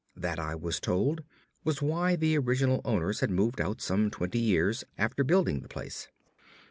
That, 0.15 0.39
I 0.39 0.55
was 0.55 0.79
told, 0.79 1.21
was 1.63 1.79
why 1.79 2.15
the 2.15 2.35
original 2.35 2.81
owners 2.83 3.19
had 3.19 3.29
moved 3.29 3.61
out 3.61 3.81
some 3.81 4.09
twenty 4.09 4.39
years 4.39 4.83
after 4.97 5.23
building 5.23 5.59
the 5.59 5.69
place. 5.69 6.07